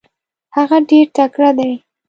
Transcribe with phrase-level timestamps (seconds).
[0.55, 1.71] هغه ډېر تکړه دی.